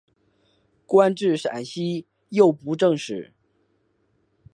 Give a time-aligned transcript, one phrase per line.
[0.87, 3.33] 官至陕西右布政使。